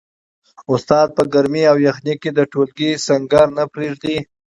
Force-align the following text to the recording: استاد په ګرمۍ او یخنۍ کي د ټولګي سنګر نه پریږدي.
استاد 0.73 1.07
په 1.17 1.23
ګرمۍ 1.33 1.63
او 1.71 1.77
یخنۍ 1.87 2.15
کي 2.21 2.29
د 2.33 2.39
ټولګي 2.51 2.91
سنګر 3.05 3.47
نه 3.57 3.63
پریږدي. 3.73 4.17